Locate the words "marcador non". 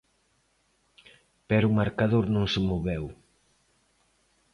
1.79-2.45